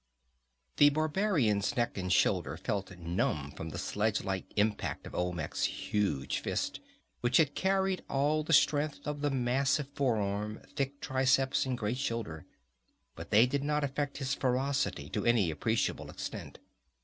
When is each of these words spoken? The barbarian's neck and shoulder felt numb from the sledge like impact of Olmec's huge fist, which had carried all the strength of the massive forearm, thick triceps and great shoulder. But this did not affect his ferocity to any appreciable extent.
The 0.77 0.89
barbarian's 0.89 1.77
neck 1.77 1.95
and 1.95 2.11
shoulder 2.11 2.57
felt 2.57 2.89
numb 2.97 3.51
from 3.51 3.69
the 3.69 3.77
sledge 3.77 4.23
like 4.23 4.45
impact 4.55 5.05
of 5.05 5.13
Olmec's 5.13 5.65
huge 5.65 6.39
fist, 6.39 6.79
which 7.19 7.37
had 7.37 7.53
carried 7.53 8.03
all 8.09 8.41
the 8.41 8.51
strength 8.51 8.99
of 9.05 9.21
the 9.21 9.29
massive 9.29 9.89
forearm, 9.89 10.61
thick 10.75 10.99
triceps 11.01 11.67
and 11.67 11.77
great 11.77 11.99
shoulder. 11.99 12.47
But 13.15 13.29
this 13.29 13.45
did 13.47 13.63
not 13.63 13.83
affect 13.83 14.17
his 14.17 14.33
ferocity 14.33 15.07
to 15.09 15.23
any 15.23 15.51
appreciable 15.51 16.09
extent. 16.09 16.57